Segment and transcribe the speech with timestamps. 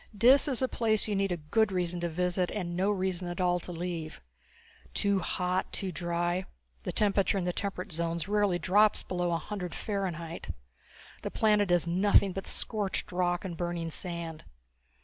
[0.17, 3.39] Dis is a place you need a good reason to visit and no reason at
[3.39, 4.19] all to leave.
[4.95, 6.45] Too hot, too dry;
[6.81, 10.49] the temperature in the temperate zones rarely drops below a hundred Fahrenheit.
[11.21, 14.43] The planet is nothing but scorched rock and burning sand.